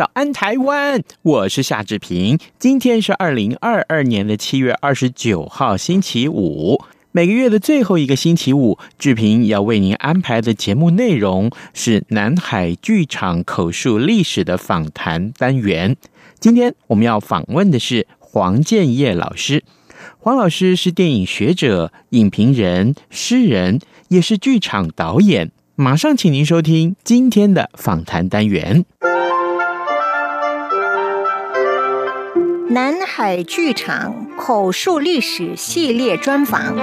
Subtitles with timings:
[0.00, 2.38] 早安台湾，我是夏志平。
[2.58, 6.82] 今天是二零二二年的七月二十九号，星期五。
[7.12, 15.94] 每个月的最后一个星期五，志平要为您安排的节目内容是南海剧场口述历史的访谈单元。
[16.38, 19.62] 今天我们要访问的是黄建业老师。
[20.18, 25.50] 黄老师是电影学者、影评人、诗人，也是剧场导演。
[25.74, 28.86] 马上请您收听今天的访谈单元。
[32.70, 36.76] 南海剧场口述历史系列专访。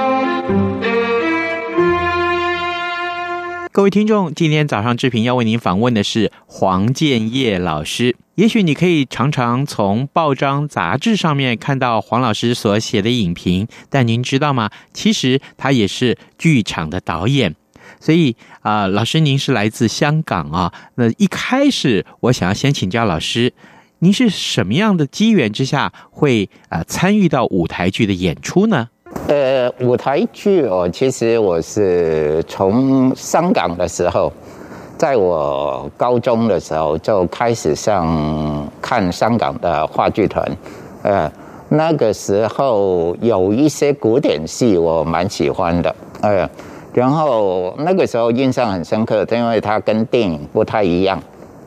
[3.72, 8.18] 各位听众，今天早上志平要为您访问的是黄建业老师。
[8.36, 14.70] 也许你可以常常从报章杂志上面看到黄老师所写的影评，但您知道吗？
[14.94, 17.56] 其实他也是剧场的导演。
[18.02, 20.74] 所以啊、老师您是来自香港啊。
[20.96, 23.54] 那一开始我想要先请教老师。
[24.00, 28.88] 您是什么样的机缘之下会啊参与到舞台剧的演出呢？
[29.28, 34.32] 呃，舞台剧哦，其实我是从香港的时候，
[34.98, 40.46] 在我高中的时候就开始上看香港的话剧团。
[41.02, 41.32] 呃，
[41.70, 45.96] 那个时候有一些古典戏我蛮喜欢的。
[46.22, 46.48] 呃，
[46.94, 51.20] 然后那个时候印象很深刻，因为它跟电影不太一样。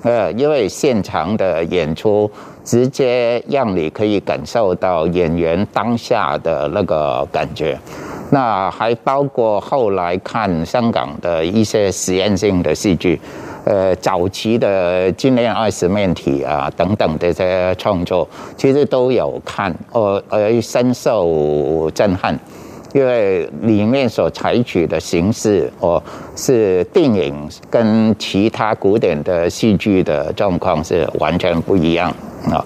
[0.03, 2.31] 呃，因为现场的演出
[2.65, 7.78] 直接让你可以感受到演员当下的那个感觉，
[8.31, 13.21] 那还包括后来看香港的一些实验性的戏剧，
[13.65, 22.38] 呃，早期的《金莲二十面体》啊等等这些创作，其实都有看，而而深受震撼。
[22.92, 26.02] 因为里面所采取的形式，哦，
[26.34, 32.10] 是电影跟其他古典的戏剧的状况是完全不一样
[32.50, 32.64] 啊。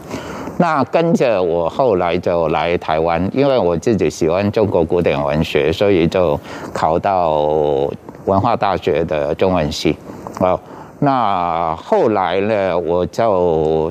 [0.57, 6.39] 那跟着我后来就来台湾，因为我自己喜欢中国古典文学，所以就
[6.73, 7.41] 考到
[8.25, 9.97] 文化大学的中文系。
[10.41, 10.59] 哦，
[11.01, 13.91] 那后来呢，我就。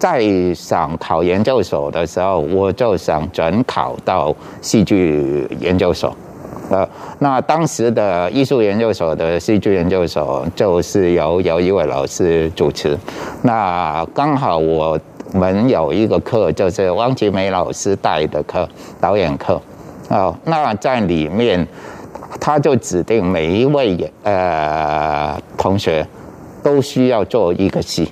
[0.00, 0.24] 在
[0.54, 6.16] 想考研究所的时候，我就想转考到戏剧研究所。
[6.70, 6.88] 呃，
[7.18, 12.96] 那当时的艺术研究所的戏剧研究所就是由有一位老师主持。
[13.42, 14.98] 那刚好我
[15.34, 18.66] 们有一个课，就是汪吉梅老师带的课，
[18.98, 19.60] 导演课。
[20.08, 21.68] 哦，那在里面，
[22.40, 26.06] 他就指定每一位呃同学
[26.62, 28.10] 都需要做一个戏。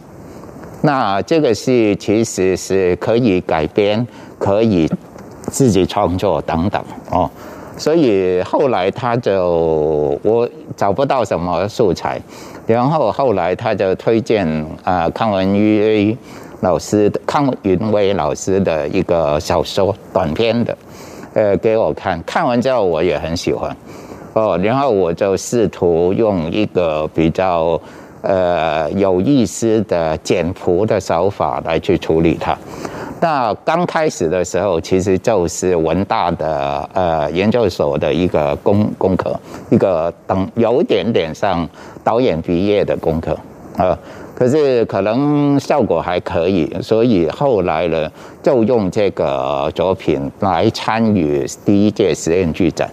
[0.80, 4.06] 那这个戏其实是可以改编，
[4.38, 4.88] 可以
[5.50, 6.80] 自己创作等等
[7.10, 7.28] 哦。
[7.76, 12.20] 所以后来他就我找不到什么素材，
[12.66, 14.46] 然后后来他就推荐
[14.84, 16.16] 啊康文玉
[16.60, 20.78] 老师的康云威老师的一个小说短篇的，
[21.34, 23.76] 呃给我看，看完之后我也很喜欢
[24.32, 27.80] 哦，然后我就试图用一个比较。
[28.20, 32.56] 呃，有意思的简朴的手法来去处理它。
[33.20, 39.38] 那刚开始的时候，其实就是文大的呃研究所的一个功功课，
[39.70, 41.68] 一个等有点点像
[42.02, 43.36] 导演毕业的功课
[43.76, 43.98] 啊。
[44.34, 48.08] 可是可能效果还可以，所以后来呢，
[48.42, 52.88] 就用这个作品来参与第一届实验剧展。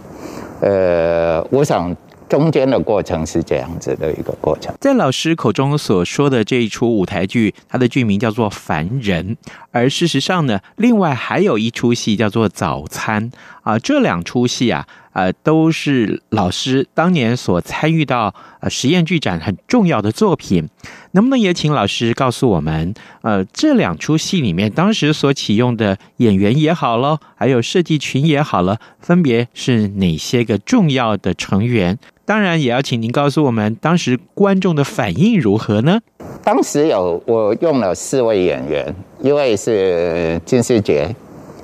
[0.62, 1.96] 呃，我想。
[2.28, 4.74] 中间的过程是这样子的一个过程。
[4.80, 9.36] 在老师口中所说的这一出舞台剧，它的剧名叫做《凡人》，
[9.72, 13.32] 而事实上呢，另外还有一出戏叫做《早餐》
[13.64, 13.78] 啊。
[13.80, 20.68] 这两出戏啊，呃，都是老师当年所参与到呃实验剧展很重要的作品。
[21.12, 31.98] 能不能也请老师告诉我们，呃，这两出戏里面当时所启用的演员也好了，还有设计群也好了，分别是哪些个重要的成员？
[32.26, 36.02] 当然，也要请您告诉我们，当时观众的反应如何呢？
[36.44, 41.16] 当时有我用了四位演员，一位是金士杰，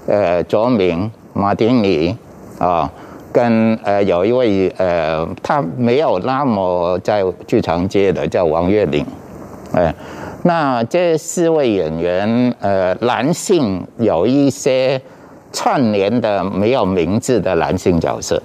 [0.08, 2.16] 呃，卓明、马丁尼
[2.58, 2.90] 啊，
[3.32, 9.06] 跟呃有一位呃他没有那么在剧场界的叫王岳霖，
[9.74, 9.94] 哎，
[10.44, 15.02] 那这四位演员呃男性有一些
[15.52, 18.42] 串联的没有名字的男性角色，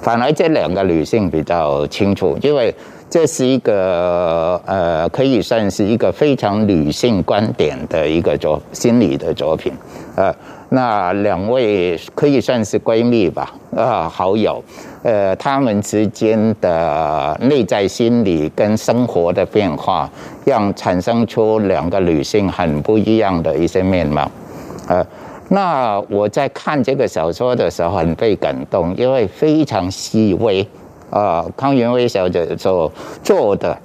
[0.00, 2.74] 反而这两个女性比较清楚，因为。
[3.12, 9.70] 这是一个呃，可以算是一个非常女性观点的一个作心理的作品，
[10.16, 10.34] 呃，
[10.74, 14.62] 那两位可以算是闺蜜吧，啊，好友，
[15.02, 20.10] 呃，他们之间的内在心理跟生活的变化，
[20.46, 24.30] 让产生出两个女性很不一样的一些面貌，
[24.88, 25.06] 呃，
[25.50, 30.66] 那我在看这个小说的时候很被感动，因为非常细微。
[31.10, 32.90] 啊，康元薇小姐所
[33.22, 33.78] 做的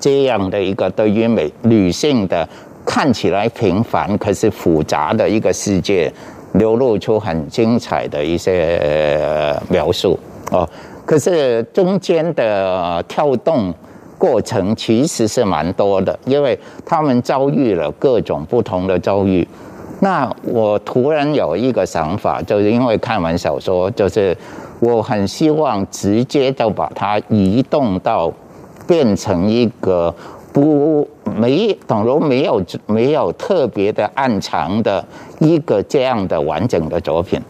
[0.00, 2.48] 这样的一个对于美女性的
[2.84, 6.12] 看起来平凡可是复杂的一个世界，
[6.52, 10.18] 流露出很精彩的一些描述
[10.50, 10.68] 哦。
[11.04, 13.72] 可是中间的跳动
[14.18, 19.46] 过程其实是蛮多的，因为他们遭遇了各种不同的遭遇。
[20.00, 24.36] 那我突然有一个想法，就是因为看完小说，就是。
[24.84, 28.32] 我很希望直接就把它移动到
[28.84, 30.12] 变成一个
[30.52, 35.04] 不没等于没有没有特别的暗藏的
[35.38, 37.40] 一个这样的完整的作品，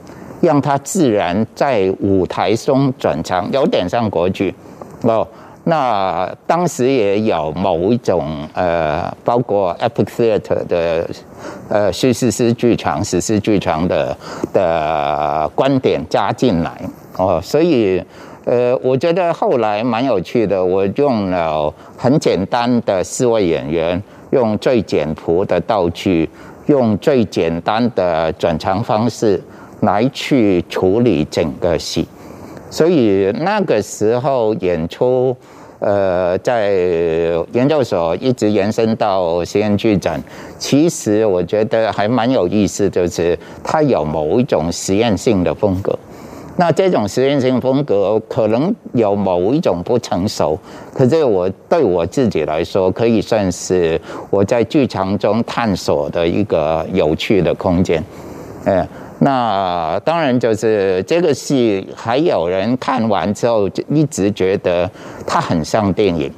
[0.40, 4.54] 让它自然在舞台中转场，有点像国剧
[5.02, 5.26] 哦。
[5.64, 11.08] 那当时也有某一种呃，包括 Epic Theatre 的
[11.68, 14.16] 呃叙事诗剧场、史诗剧场的
[14.52, 16.72] 的观点加进来。
[17.16, 18.02] 哦，所以，
[18.44, 20.64] 呃，我觉得后来蛮有趣的。
[20.64, 26.28] 我用了很简单的四位演员，用最简朴的道具，
[26.66, 29.40] 用最简单的转场方式
[29.80, 32.06] 来去处理整个戏。
[32.68, 35.36] 所以那个时候演出，
[35.78, 36.72] 呃，在
[37.52, 40.20] 研究所一直延伸到实验剧展，
[40.58, 45.96] 其实我觉得还蛮有意思，就是它有某一种实验性的风格。
[46.56, 50.58] 那这种实验性风格可能有某一种不成熟，
[50.94, 58.02] 可是我对我自己来说，可以算是我在剧场中探索的一个有趣的空间。
[58.64, 58.86] 哎，
[59.18, 64.88] 那当然就是这个戏，还有人看完之后就一直觉得
[65.26, 66.30] 它很像电影。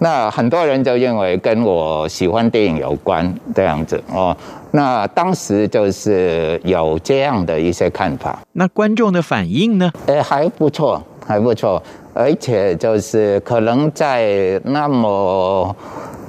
[0.00, 4.36] 那很多人就认为跟我喜欢电影有关这样子哦。
[4.70, 8.38] 那当时就是有这样的一些看法。
[8.52, 9.90] 那观众的反应呢？
[10.06, 11.82] 呃，还不错，还不错。
[12.14, 15.74] 而且就是可能在那么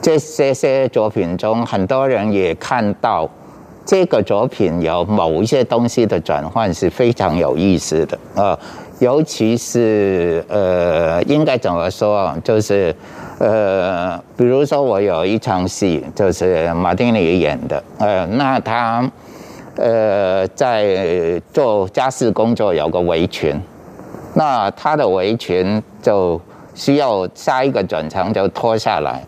[0.01, 3.29] 这些些作品中，很多人也看到
[3.85, 8.57] 这个作品有某一些东西的转换是非常有意思的啊。
[8.99, 12.35] 尤其是呃，应该怎么说？
[12.43, 12.95] 就是
[13.39, 19.09] 呃，比如说我有一场戏，就是马丁尼演的，呃，那他
[19.77, 23.57] 呃在做家事工作，有个围裙，
[24.33, 26.39] 那他的围裙就
[26.75, 29.23] 需要下一个转场就脱下来，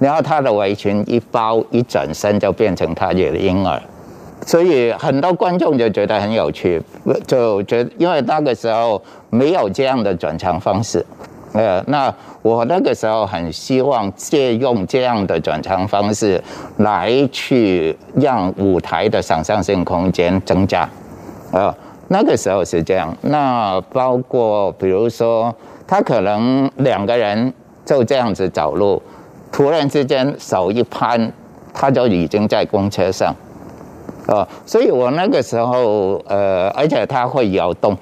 [0.00, 3.80] 然后他的围裙一包一转身就变成他的婴儿。
[4.44, 6.82] 所以很多观众就觉得很有趣，
[7.28, 9.00] 就觉得因为那个时候
[9.30, 11.06] 没有这样的转场方式，
[11.52, 16.42] 呃，那我那个时候很希望借用这样的转场方式
[16.78, 20.88] 来去让舞台的想象性空间增加，
[21.52, 21.74] 呃，
[22.08, 23.14] 那个时候是这样。
[23.20, 25.54] 那包括比如说，
[25.86, 27.52] 他可能两个人
[27.84, 29.02] 就这样子走路，
[29.50, 31.30] 突然之间手一攀，
[31.74, 33.34] 他就已经在公车上。
[34.28, 37.96] 哦，所以我那个时候，呃，而且他会摇动，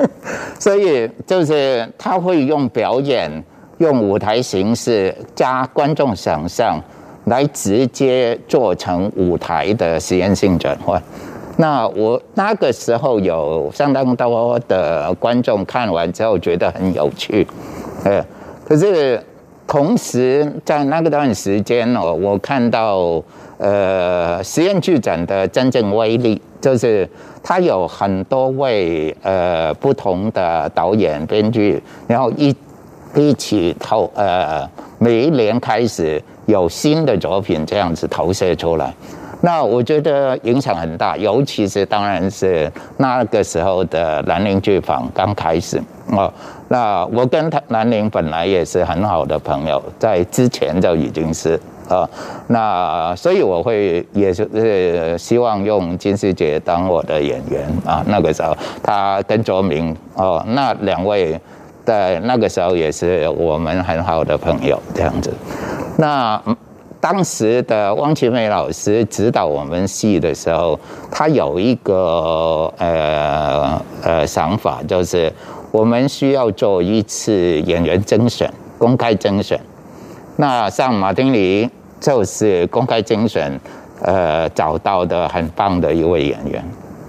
[0.60, 3.42] 所以就是他会用表演、
[3.78, 6.78] 用舞台形式加观众想象，
[7.24, 11.02] 来直接做成舞台的实验性转换。
[11.56, 17.46] 那我那个时候有相当多的观众看完之后觉得很有趣，
[18.04, 18.22] 呃，
[18.68, 19.18] 可是
[19.66, 23.22] 同时在那个段时间哦，我看到。
[23.62, 27.08] 呃，实验剧展的真正威力，就是
[27.44, 32.52] 它有很多位呃不同的导演、编剧，然后一
[33.14, 38.92] 一起投呃，每一年开始有新的作品这样子投射出来，
[39.42, 46.32] 那我觉得影响很大，尤其是当然是那个时候的兰陵剧坊刚开始哦。
[46.66, 51.60] 那我跟他兰陵本来也是很好的朋友，在之前就已经是。
[51.92, 52.08] 啊。
[52.48, 58.02] 那所以我会也是呃希望用金世杰当我的演员啊。
[58.06, 61.40] 那个时候他跟卓明哦，那两位
[61.84, 65.32] 在那个时候也是我们很好的朋友这样子。
[65.98, 66.40] 那
[67.00, 70.78] 当时的汪奇美老师指导我们戏的时候，
[71.10, 75.32] 他有一个呃呃想法，就是
[75.72, 79.58] 我们需要做一次演员甄选，公开甄选。
[80.36, 81.68] 那像马丁尼
[82.02, 83.58] 就是公开甄选，
[84.02, 86.62] 呃找到的很棒的一位演员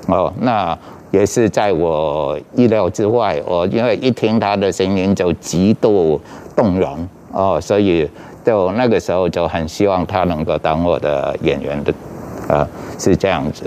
[0.08, 0.78] 哦，那
[1.12, 3.42] 也是在我意料之外。
[3.46, 6.22] 我因为一听他的声音就极度
[6.56, 8.10] 动容哦，所以。
[8.46, 11.94] 就那个时候就很希望他能够当我的演员的，
[12.50, 12.68] 呃，
[13.00, 13.64] 是这样子。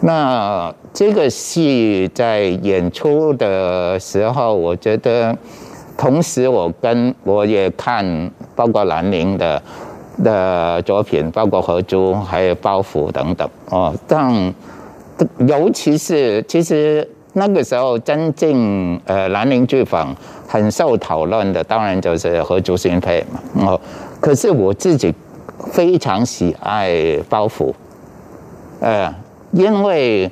[0.00, 5.36] 那这个戏在演出的时候，我觉得，
[5.98, 9.62] 同时我跟我也看，包括兰陵的
[10.22, 13.94] 的作品，包括合租，还有包袱等等哦。
[14.06, 14.54] 但
[15.46, 20.14] 尤其是其实那个时候真正呃兰陵剧坊。
[20.50, 23.66] 很受讨论的，当然就是合租新配嘛。
[23.66, 23.80] 哦，
[24.18, 25.14] 可是我自己
[25.70, 27.70] 非常喜爱包袱，
[28.80, 29.14] 呃，
[29.52, 30.30] 因为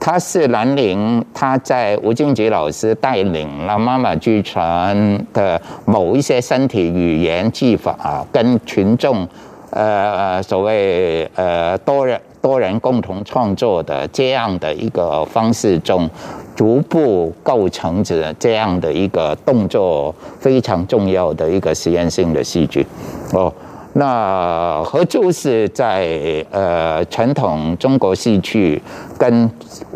[0.00, 9.28] 他是兰陵，他在吴静吉老师带领了妈妈剧团的某一些身体语言技法啊，跟群众
[9.70, 16.08] 呃所谓呃多人多人共同创作的这样的一个方式中。
[16.56, 22.86] 逐步构成着这样的一个动作非常重要的一个实验性的戏剧
[23.32, 23.50] 哦。
[23.94, 28.80] 那何珠是在呃传统中国戏剧
[29.18, 29.50] 跟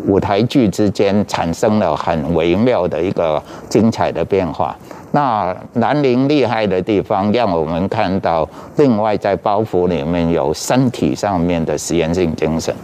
[0.05, 4.75] 舞台剧之间产生了很微妙的一个精彩的变化。
[5.11, 12.75] 那兰陵厉害的地方，让我们看到另外在包袱里面有身体上面的实验性精神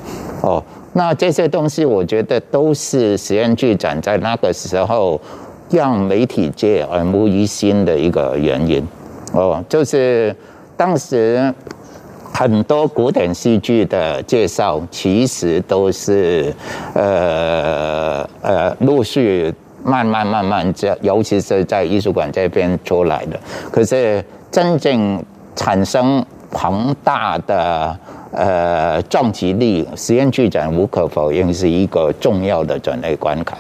[0.41, 0.63] 哦。
[0.94, 5.20] 那这些东西，我觉得都是实验剧展在那个时候
[5.70, 8.86] 让媒体界耳目一新的一个原因。
[9.34, 10.34] 哦，就是
[10.82, 11.54] 当时
[12.34, 16.52] 很多古典戏剧的介绍，其实都是
[16.96, 23.40] 呃呃陆续慢慢慢慢这，尤其是在艺术馆这边出来的。
[23.72, 25.24] 可是真正
[25.56, 27.96] 产生庞大的。
[28.34, 33.58] 呃，撞击力实验剧展无可否认是一个重要的转类关卡。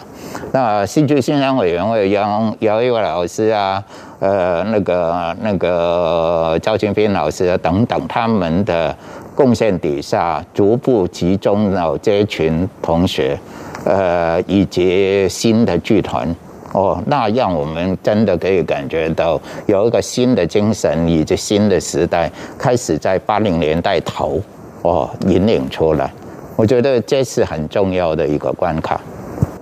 [0.53, 3.83] 那戏剧欣赏委员会杨姚一伟老师啊，
[4.21, 8.95] 呃，那个那个赵清斌老师等等，他们的
[9.35, 13.35] 贡献底下，逐步集中了这群同学，
[13.83, 16.33] 呃，以及新的剧团
[16.71, 24.39] 哦，那让我们真的可以感觉到有一个新的精神以及新的时代开始在八零年代头。
[24.83, 26.11] 哦，引领出来，
[26.55, 28.99] 我觉得这是很重要的一个关卡。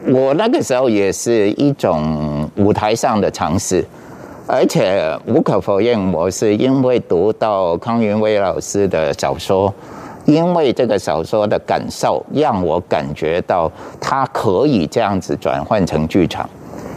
[0.07, 3.83] 我那个时候也是一种舞台上的尝试，
[4.51, 9.71] 而且无可否认，我是因为读到康云威老师的小说，
[10.25, 16.49] 因为这个小说的感受，让我感觉到它可以这样子转换成剧场。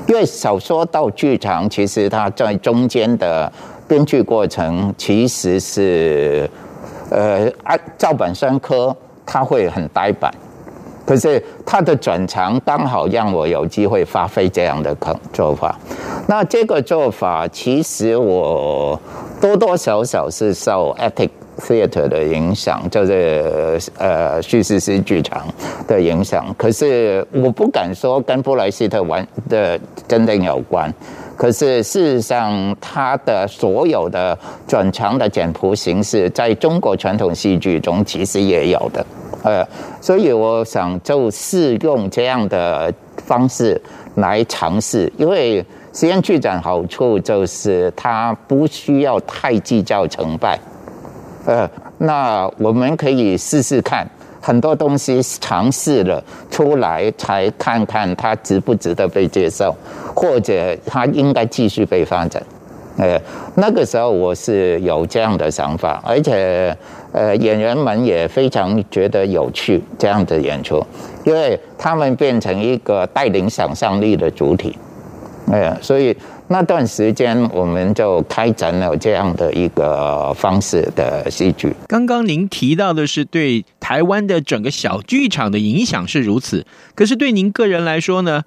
[0.09, 3.53] 因为小说到剧场，其实它在中间的
[3.87, 6.49] 编剧过程其实是。
[7.11, 10.33] 呃，按照本宣科，他会很呆板，
[11.05, 14.97] 可是他的转场刚好让我有机会发挥这样的
[15.33, 15.79] 做法。
[16.27, 18.99] 那这个做法其实我
[19.41, 25.47] 多多少少是受 Acting Theatre 的影响，就是呃叙事诗剧场
[25.87, 26.55] 的影响。
[26.57, 29.79] 可是我不敢说跟布莱希特完的
[30.09, 30.93] 真正有关。
[31.37, 39.05] 可是事实上，他的所有的转场的简谱形式，在中国传统戏剧中其实也有的，
[39.43, 39.67] 呃，
[40.01, 43.81] 所以我想就试用这样的方式
[44.17, 50.59] 来尝试，因为实验剧展好处就是它不需要太计较成败，
[51.47, 54.07] 呃，那我们可以试试看。
[54.43, 59.75] 很多东西尝试了出来，才看看它值不值得被接受，
[60.15, 62.43] 或者它应该继续被发展。
[62.99, 63.19] 呃，
[63.55, 66.77] 那个时候我是有这样的想法，而且
[67.13, 70.85] 呃，演员们也非常觉得有趣这样的演出，
[71.25, 74.77] 因为他们变成一个带领想象力的主体。
[75.47, 76.15] 呃，所以。
[76.53, 81.75] 那段时间，我们就开展了这样的一个方式的戏剧。
[81.89, 88.43] 刚刚您提到的是对台湾的整个小剧场的影响是如此，可是对您个人来说呢？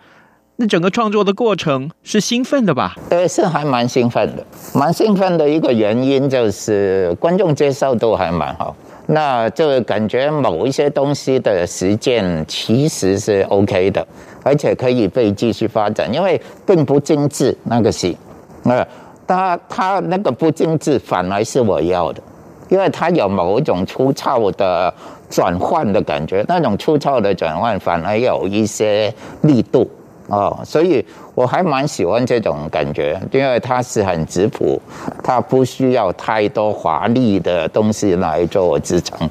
[0.57, 2.95] 那整个创作的过程是兴奋的吧？
[3.09, 8.73] 呃，是还蛮兴奋的，蛮兴奋的一个原因就是观众接受度还蛮好，
[9.07, 14.07] 那就感觉某一些东西的实践其实是 OK 的，
[14.45, 18.15] 而且可以被继续发展，因为并不精致那个戏，
[18.63, 18.87] 呃，
[19.25, 22.21] 他他那个不精致反而是我要的，
[22.69, 24.93] 因为他有某一种粗糙的。
[25.27, 29.11] 转换的感觉，那种粗糙的转换反而有一些
[29.41, 29.89] 力度
[30.27, 34.79] 哦，所以我还蛮喜欢这种感觉，因为它是很质朴，
[35.23, 39.27] 它不需要太多华丽的东西来做支撑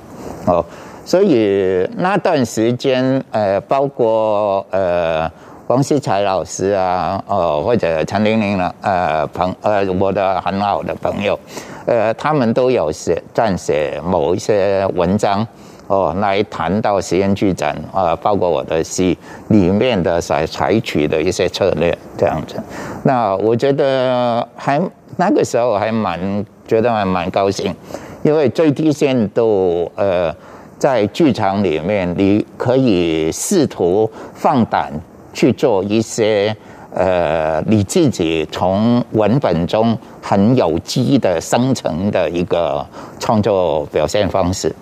[0.46, 0.62] 哦，
[1.04, 5.30] 所以那段时间呃，包括呃
[5.66, 11.38] 王锡才老师啊，哦或者陈玲玲呢，呃朋呃我的很好的朋友，
[11.86, 15.46] 呃他们都有写撰写某一些文章。
[15.86, 19.16] 哦，来谈到实验剧展啊，包括我的戏
[19.48, 22.56] 里面的采采取的一些策略这样子。
[23.02, 24.80] 那我觉得还
[25.18, 26.18] 那个时候还蛮
[26.66, 27.74] 觉得还蛮高兴，
[28.22, 30.34] 因为最低限度呃，
[30.78, 34.92] 在剧场里面你可以试图放胆
[35.32, 36.54] 去做一些
[36.92, 42.86] 呃你自己从文本中很有机的生成的一个
[43.18, 44.74] 创作表现方式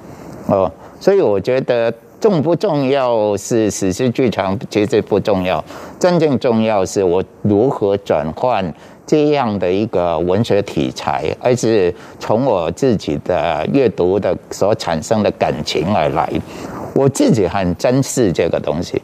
[0.46, 0.70] 哦。
[1.00, 5.64] 所以我觉得重不重要是史诗剧场，其实不重要。
[5.98, 8.64] 真正重要是我如何转换
[9.06, 16.30] 这样的一个文学题材，而是从我自己的阅读的所产生的感情而来。
[16.94, 19.00] 我自己很珍视这个东西，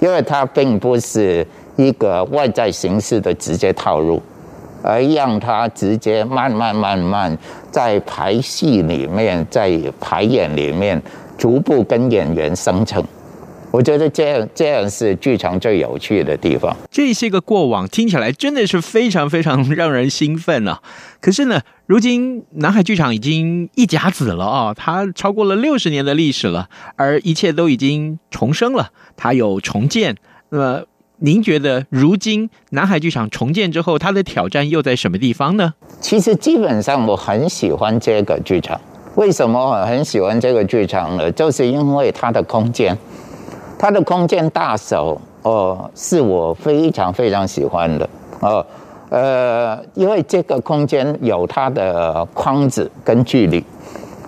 [0.00, 1.46] 因为它并不是
[1.76, 4.22] 一个外在形式的直接套路，
[4.82, 7.36] 而让它直接慢慢慢慢
[7.70, 11.00] 在排戏里面，在排演里面。
[11.38, 13.02] 逐步跟演员生成，
[13.72, 16.76] 我觉得这样这样是剧场最有趣的地方。
[16.90, 20.80] 这些个过往听起来真的是非常非常让人兴奋啊！
[21.22, 30.16] 可是呢，如今南海剧场已经一甲子了啊，它超过了六十年的历史了，而一切都已经重生了，它有重建。
[30.50, 30.82] 那么，
[31.20, 35.72] 您觉得如今南海剧场重建之后，它的挑战又在什么地方呢？
[35.98, 38.78] 其实基本上我很喜欢这个剧场。
[39.14, 41.32] 为什么我很喜欢这个剧场呢？
[41.32, 42.96] 就是因为它的空间，
[43.82, 48.64] 它的空间大小哦，是我非常非常喜欢的哦。
[49.10, 53.64] 呃，因为这个空间有它的框子跟距离，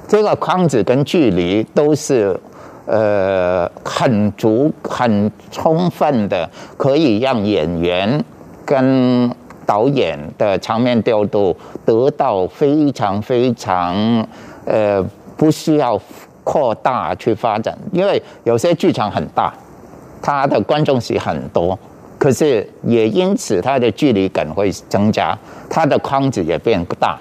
[0.08, 2.36] 这个框子跟距离都是
[2.86, 8.24] 呃很足、很充分的，可以让演员
[8.64, 9.30] 跟
[9.64, 14.26] 导演的场面调度得到非常非常。
[14.66, 15.00] 呃，
[15.36, 16.00] 不需要
[16.44, 19.52] 扩大去发展，因为有些剧场很大，
[20.22, 21.76] 它的观众席很多，
[22.18, 25.36] 可是也因此它的距离感会增加，
[25.68, 27.18] 它的框子也变大。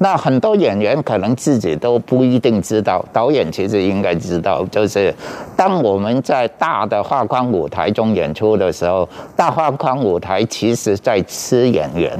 [0.00, 5.12] 那很多演员可能自己都不一定知道，导演其实应该知道，就是
[5.56, 12.16] 当我们在大的画框舞台中演出的时候，大画框舞台其实在吃演员。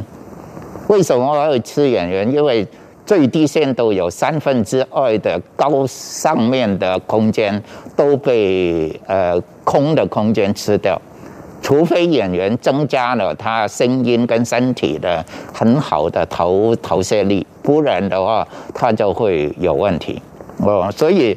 [0.89, 2.29] 为什么会吃演员？
[2.33, 2.67] 因为
[3.09, 7.63] 最低限度有三分之二的高上面的空间
[7.97, 11.01] 都被呃空的空间吃掉，
[11.63, 20.21] 除非演员增加了他声音跟身体的很好的投投射力，不然的话他就会有问题
[20.59, 20.93] 哦。
[20.95, 21.35] 所以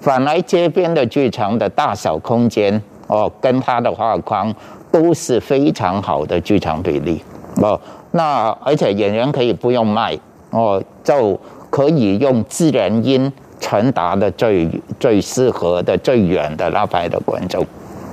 [0.00, 4.54] 反来街边的剧场的大小空间哦，跟他的画框
[4.92, 7.20] 都是非常好的剧场比例
[7.56, 7.80] 哦。
[8.12, 10.16] 那而且演员可以不用卖。
[10.50, 11.38] 哦，就
[11.70, 17.64] 可以用自然音传达的最最适合的最远的那排的观众，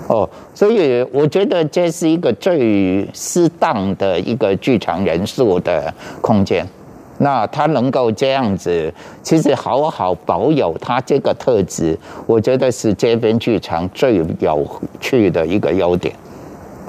[0.07, 6.67] 哦，所以我觉得这是一个最适当的一个剧场人数的空间。
[7.19, 11.97] 那它能够这样子，其实好好保有它这个特质，
[12.27, 16.13] 我觉得是这边剧场最有趣的一个优点。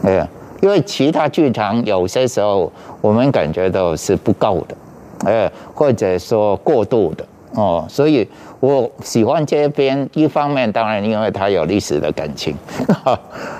[0.02, 0.28] 哎，
[0.60, 4.76] 因为其他剧场有些时候我们感觉到是不够的。
[5.24, 8.28] 呃，或者说过度的哦，所以
[8.60, 10.08] 我喜欢这边。
[10.14, 12.54] 一方面，当然因为它有历史的感情，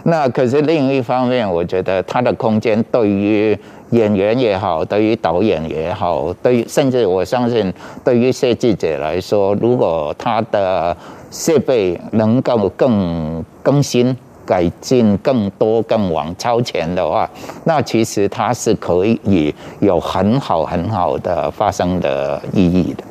[0.04, 3.58] 那可是另一方面，我觉得它的空间对于
[3.90, 7.72] 演员也好，对于导演也好，对于甚至我相信
[8.04, 10.96] 对于设计者来说，如果他的
[11.30, 14.16] 设备能够更更新。
[14.48, 17.28] 改进更多、更往超前的话，
[17.64, 23.04] 那其实它是可以有很好、很好的发生的意义的。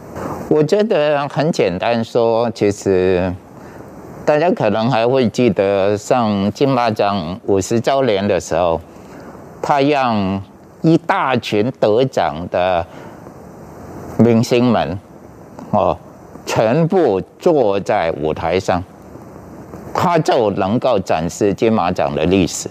[0.49, 3.31] 我觉得很简单说，其实
[4.25, 8.81] 大家可能还会记得上金马奖五十周年的时候，
[9.61, 10.41] 他让
[10.81, 12.83] 一大群得奖的
[14.17, 14.99] 明星们，
[15.69, 15.95] 哦，
[16.47, 18.83] 全部坐在舞台上，
[19.99, 22.69] 他就能够展示金马奖的历史。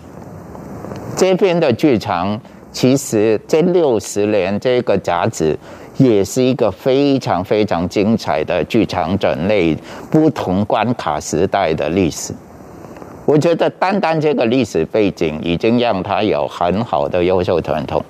[1.16, 5.58] 这边的剧场，其实这六十年这个甲子，
[5.96, 9.76] 也是一个非常非常精彩的剧场种类，
[10.08, 12.32] 不同关卡时代的历史。
[13.24, 18.00] 我觉得单单这个历史背景，已经让他有很好的优秀传统，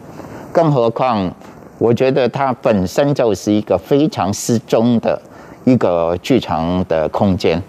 [0.53, 1.33] 更何况，
[1.79, 5.19] 我觉得它本身就是一个非常适中的
[5.65, 7.63] 一个剧场的空间，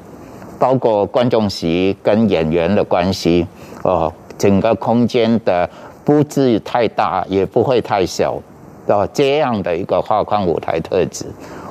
[0.60, 3.46] 包括观众席跟演员的关系，
[3.84, 5.70] 哦，整个空间的
[6.04, 8.41] 不至于太大，也不会太小。
[8.88, 11.26] 到这样的一个画框舞台特质，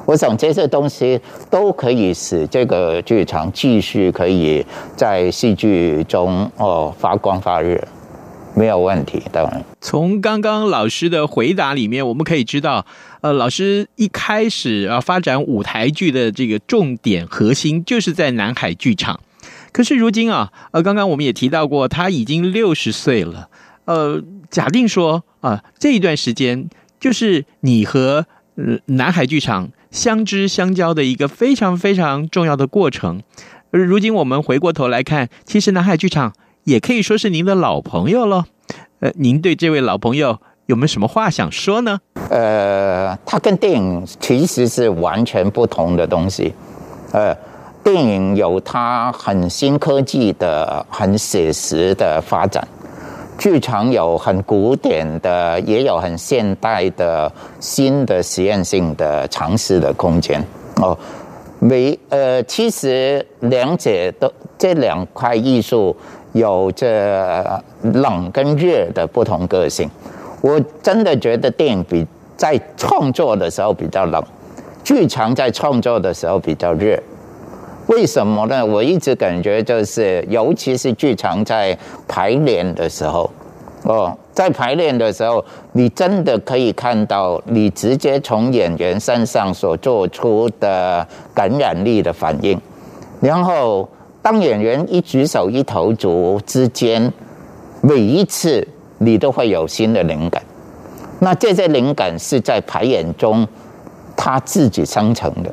[0.05, 1.19] 我想这些东西
[1.49, 4.63] 都可以使这个剧场继续可以
[4.95, 7.83] 在戏剧中哦发光发热，
[8.55, 9.23] 没有问题。
[9.33, 12.85] 当然，从刚刚老师的回答里面，我们可以知道，
[13.27, 19.19] 呃，老师一开始啊发展舞台剧的这个重点核心就是在南海剧场。
[19.73, 23.49] 可是如今啊，呃，刚刚我们也提到过，他已经六十岁了。
[23.87, 26.69] 呃，假定说啊，这一段时间。
[27.01, 33.23] 就是你和呃南海剧场相知相交的一个非常非常重要的过程。
[33.73, 36.33] 而如今我们回过头来看，其实南海剧场
[36.65, 38.47] 也可以说是您的老朋友了。
[39.01, 42.01] 呃，您对这位老朋友有没有什么话想说呢？
[42.29, 46.53] 呃，它跟电影其实是完全不同的东西。
[47.13, 47.33] 呃，
[47.85, 52.67] 电影有它很新科技的、很写实的发展。
[53.39, 60.45] 剧场有很古典的，也有很现代的新的实验性的尝试的空间
[60.81, 60.99] 哦。
[61.61, 65.97] 每呃，其实两者都这两块艺术
[66.33, 69.89] 有着冷跟热的不同个性。
[70.41, 74.23] 我真的觉得电影比在创作的时候比较冷，
[74.85, 76.99] 剧场在创作的时候比较热。
[77.89, 78.67] 为什么呢？
[78.67, 81.77] 我一直感觉就是，尤其是剧场在
[82.09, 83.31] 排练的时候，
[83.85, 92.61] 哦，在排练的时候，你真的可以看到你直接从演员身上所做出的感染力的反应。
[93.21, 93.89] 然后，
[94.21, 97.13] 当演员一举手一投足之间，
[97.81, 98.67] 每一次
[98.99, 100.43] 你都会有新的灵感。
[101.19, 103.47] 那这些灵感是在排演中
[104.17, 105.53] 他自己生成的。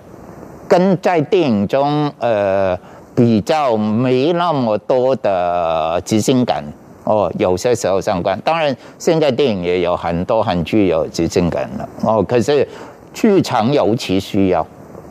[0.67, 2.77] 跟在电影中，呃，
[3.13, 6.63] 比较没那么多的即兴感
[7.03, 8.39] 哦，有些时候相关。
[8.43, 12.23] 当然，现在电影也有很多很具有即兴感的哦。
[12.23, 12.67] 可是，
[13.13, 14.65] 剧场尤其需要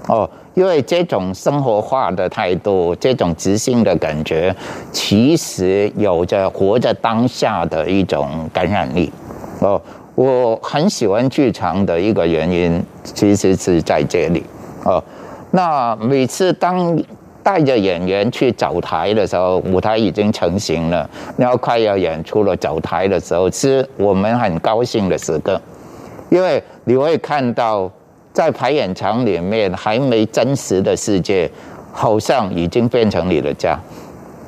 [0.09, 4.55] 哦，因为这种生活化的态度，这种即兴的感觉，
[4.91, 9.11] 其实有着活在当下的一种感染力
[9.61, 9.81] 哦。
[10.15, 14.45] 我很喜欢剧场的一个原因，其实是在这里
[14.85, 15.03] 哦。
[15.53, 17.03] 那每次当
[17.43, 25.59] 带着演员去走台的时候，舞台已经成型了，然后快要演出了，走台的时候是我们很高兴的时刻，
[26.29, 27.91] 因为你会看到
[28.33, 31.51] 在排演场里面还没真实的世界，
[31.93, 33.79] 好像已经变成你的家。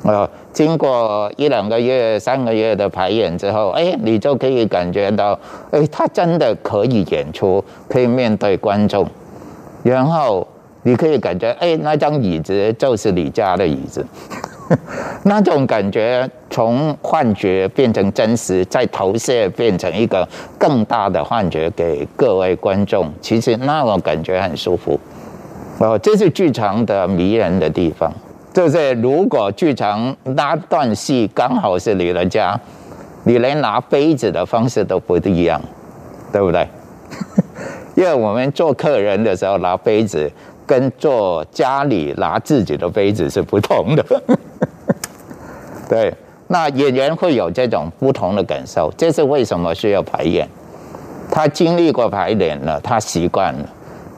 [0.03, 5.39] 呃，经过一两个月、三个月的排演之后，哎，你就可以感觉到，
[5.71, 9.07] 哎，他真的可以演出，可以面对观众，
[9.83, 10.47] 然后。
[10.87, 14.05] 你可以感觉，哎，那张椅子就是你家的椅子，
[15.23, 23.11] 那种感觉从幻觉变成真实，再投射变成一个更大的幻觉给各位观众。
[23.21, 24.99] 其实那种感觉很舒服，
[25.79, 28.11] 哦，这是剧场的迷人的地方。
[28.53, 32.59] 就是如果剧场那段戏刚好是你的家，
[33.23, 35.61] 你连拿杯子的方式都不一样，
[36.31, 36.67] 对不对？
[37.95, 40.31] 因为我们做客人的时候拿杯子。
[40.67, 44.03] 跟做家里拿自己的杯子是不同的，
[45.89, 46.13] 对，
[46.47, 50.47] 那演员会有这种不同的感受，这是为什么需要排演？
[51.31, 53.69] 他经历过排练了，他习惯了，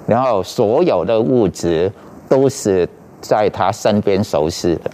[0.07, 1.91] 然后所有的物质
[2.29, 2.87] 都是
[3.21, 4.91] 在他身边熟悉的。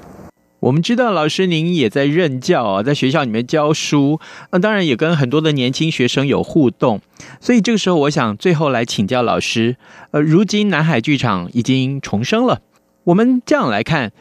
[0.59, 4.19] 我们知道老师您也在任教啊，在学校里面教书，
[4.51, 7.01] 那当然也跟很多的年轻学生有互动。
[7.41, 9.75] 所以这个时候，我想最后来请教老师，
[10.12, 12.62] 呃，如今南海剧场已经重生了，
[13.03, 14.13] 我们这样来看，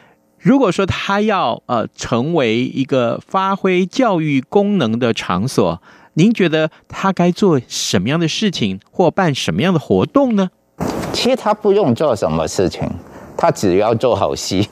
[0.43, 5.81] 如果说他要呃成为一个发挥教育功能的场所，
[6.15, 10.51] 您觉得他该做什么样的事情或办什么样的活动呢？
[11.13, 12.91] 其实他不用做什么事情。
[13.37, 14.69] 他只要做好戏。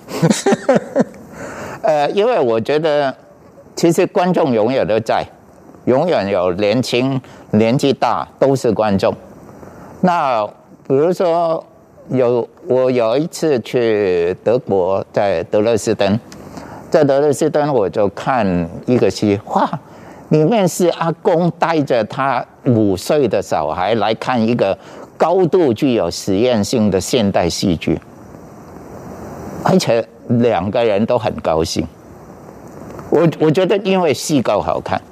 [1.83, 3.17] 呃，因为我觉得，
[3.77, 5.25] 其实观众永远都在，
[5.87, 7.21] 永远有年轻、
[7.53, 9.15] 年纪大都是观众。
[10.03, 10.45] 那
[10.87, 11.65] 比如说
[12.09, 16.19] 有我有一次去德国，在德累斯登，
[16.91, 19.69] 在德累斯登我就看一个戏，哇，
[20.31, 24.77] 里面是阿公带着他五岁的小孩来看一个
[25.17, 28.01] 高度具有实验性的现代戏剧，
[29.63, 30.05] 而且。
[30.39, 31.85] 两个人都很高兴，
[33.11, 35.03] 我我觉得因为戏够好看，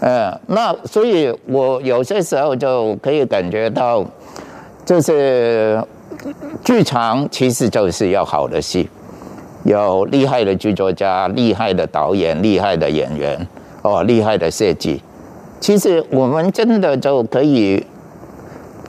[0.00, 4.04] 呃，那所以我有些时候就可以感觉到，
[4.86, 5.84] 就是
[6.64, 8.88] 剧场其实就是要好的戏，
[9.64, 13.46] 有厉害的剧作家、厉害的导演、厉害的演员
[13.82, 15.02] 哦，厉害的设计，
[15.60, 17.84] 其实我们真的就可以。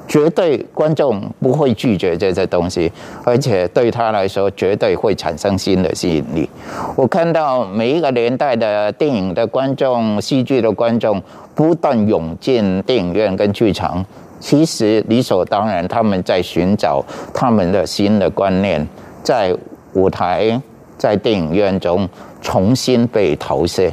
[0.10, 2.90] 绝对观众不会拒绝这些东西，
[3.26, 6.50] 而且对他来说绝对会产生新的吸引力。
[6.96, 11.22] 我看到每一个年代的电影的观众、戏剧的观众
[11.54, 14.06] 不断涌进电影院跟剧场，
[14.40, 18.88] 其实理所当然，他们在寻找他们的新的观念，
[19.24, 19.56] 在
[19.94, 20.62] 舞台、
[20.98, 22.08] 在电影院中
[22.42, 23.92] 重新被投射。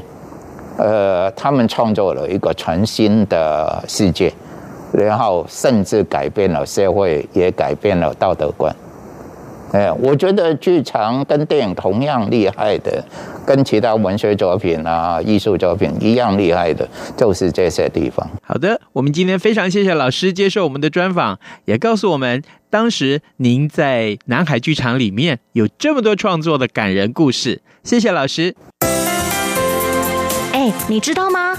[0.77, 4.33] 呃，他们创作了一个全新的世界。
[4.93, 8.73] 然后甚至改变了社会，也改变了道德观。
[9.75, 13.05] 哎，我觉得剧场跟电影同样厉害的，
[13.45, 18.25] 跟其他文学作品啊、艺术作品一样厉害的，就是这些地方。
[18.45, 27.61] 好的，我们今天非常谢谢老师接受我们的专访，也告诉我们当时您在南海剧场里面有这么多创作的感人故事。
[27.83, 28.55] 谢谢老师。
[30.53, 31.59] 哎，你知道吗？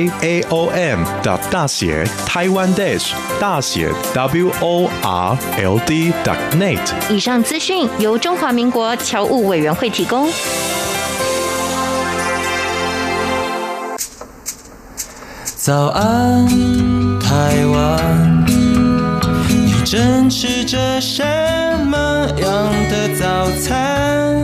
[0.21, 6.13] A O M 的大写台湾 dash 大写 W O R L D
[6.53, 6.79] net。
[7.09, 10.29] 以上资讯由中华民国侨务委员会提供。
[15.55, 16.47] 早安，
[17.19, 18.45] 台湾，
[19.47, 21.23] 你正吃着什
[21.85, 21.97] 么
[22.39, 24.43] 样的早餐？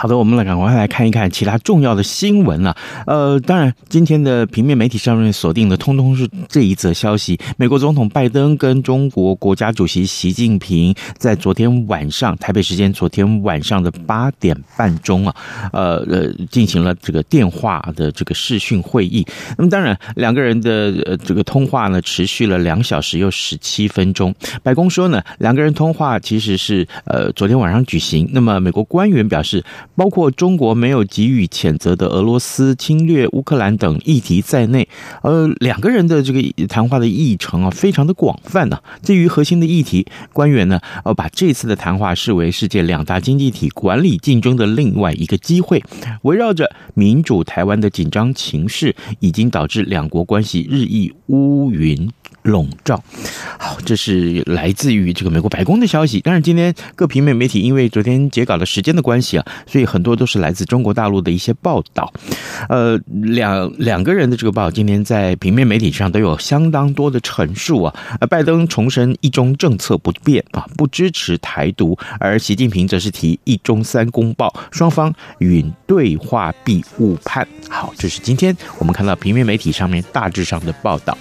[0.00, 2.74] 好的，我们来赶快来看一看其他重要的新闻了。
[3.06, 15.36] 呃，当然，今天的平面媒体上面锁定的，通通是这一则消息：美国总统拜登跟中国国家主席习近平在昨天晚上，台北时间昨天晚上的八点半钟啊，
[15.70, 19.22] 呃呃，进行了这个电话的这个视讯会议。
[19.58, 24.34] 那么，当然，两个人的呃这个通话呢，持续了两小时又十七分钟。
[24.62, 28.26] 白宫说呢，两个人通话其实是呃昨天晚上举行。
[28.32, 29.62] 那么，美国官员表示。
[29.96, 34.88] 包括中国没有给予谴责的俄罗斯侵略乌克兰等议题在内，
[35.22, 38.78] 呃，两个人的这个谈话的议程啊，非常的广泛呢。
[39.02, 45.82] 至于核心的议题，官员呢，呃，把这次的谈话视为世界两大经济体管理竞争的另外一个机会。
[46.22, 52.10] 围绕着民主台湾的紧张情势，已经导致两国关系日益乌云
[52.42, 53.02] 笼罩。
[53.58, 56.20] 好，这是来自于这个美国白宫的消息。
[56.24, 62.12] 但是，今天各平面媒体因为昨天截稿的时间的关系啊，所以很多都是来自中国大陆的一些报道。
[62.68, 67.94] 呃，两两个人的这个报，今天在平面媒体上都有相当多的陈述啊。
[68.20, 77.46] 呃，拜登重申一中政策不变啊，不支持台独；而习近平则是提一中三公报，双方允对话必误判。
[77.68, 81.16] 好，这是今天我们看到平面媒体上面大致上的报道。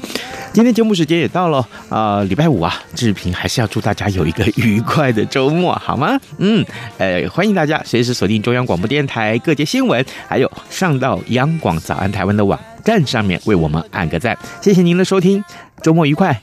[0.51, 6.17] 今天节目是间也到了啊，礼拜五啊，志平还是要祝大家有一个愉快的周末，好吗？
[6.37, 6.63] 嗯，
[6.99, 8.53] 呃，欢迎大家随时锁定中。
[8.53, 14.37] 央广播电台各界新闻，还有上到央广早安台湾的网站上面为我们按个赞。
[14.61, 15.43] 谢谢您的收听，
[15.81, 16.41] 周末愉快。